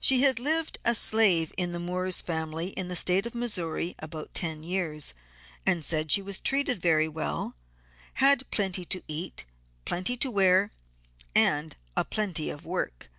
[0.00, 4.62] She had lived a slave in Moore's family in the State of Missouri about ten
[4.62, 5.12] years
[5.66, 7.56] and said she was treated very well,
[8.14, 9.44] had plenty to eat,
[9.84, 10.70] plenty to wear,
[11.34, 13.10] and a plenty of work.